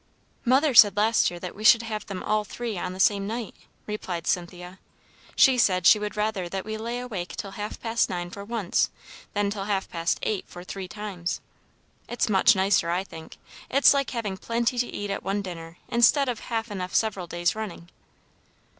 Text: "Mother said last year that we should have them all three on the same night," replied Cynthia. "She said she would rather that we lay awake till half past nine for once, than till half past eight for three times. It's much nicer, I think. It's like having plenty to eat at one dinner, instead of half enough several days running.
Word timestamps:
"Mother 0.45 0.73
said 0.73 0.97
last 0.97 1.29
year 1.29 1.39
that 1.39 1.53
we 1.53 1.63
should 1.63 1.83
have 1.83 2.07
them 2.07 2.23
all 2.23 2.43
three 2.43 2.75
on 2.75 2.93
the 2.93 2.99
same 2.99 3.27
night," 3.27 3.53
replied 3.85 4.25
Cynthia. 4.25 4.79
"She 5.35 5.59
said 5.59 5.85
she 5.85 5.99
would 5.99 6.17
rather 6.17 6.49
that 6.49 6.65
we 6.65 6.75
lay 6.75 6.97
awake 6.97 7.35
till 7.35 7.51
half 7.51 7.79
past 7.79 8.09
nine 8.09 8.31
for 8.31 8.43
once, 8.43 8.89
than 9.35 9.51
till 9.51 9.65
half 9.65 9.87
past 9.91 10.17
eight 10.23 10.45
for 10.47 10.63
three 10.63 10.87
times. 10.87 11.39
It's 12.09 12.29
much 12.29 12.55
nicer, 12.55 12.89
I 12.89 13.03
think. 13.03 13.37
It's 13.69 13.93
like 13.93 14.09
having 14.09 14.37
plenty 14.37 14.79
to 14.79 14.87
eat 14.87 15.11
at 15.11 15.21
one 15.21 15.43
dinner, 15.43 15.77
instead 15.87 16.27
of 16.27 16.39
half 16.39 16.71
enough 16.71 16.95
several 16.95 17.27
days 17.27 17.53
running. 17.53 17.87